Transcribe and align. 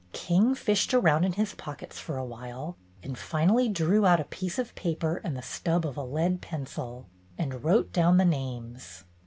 King 0.13 0.55
fished 0.55 0.95
around 0.95 1.25
in 1.25 1.33
his 1.33 1.53
pockets 1.53 1.99
for 1.99 2.17
a 2.17 2.25
while, 2.25 2.75
and 3.03 3.15
finally 3.15 3.69
drew 3.69 4.03
out 4.03 4.19
a 4.19 4.23
piece 4.23 4.57
of 4.57 4.73
paper 4.73 5.21
and 5.23 5.37
the 5.37 5.43
stub 5.43 5.85
of 5.85 5.95
a 5.95 6.03
lead 6.03 6.41
pencil, 6.41 7.07
and 7.37 7.63
wrote 7.63 7.93
down 7.93 8.17
the 8.17 8.25
names. 8.25 9.03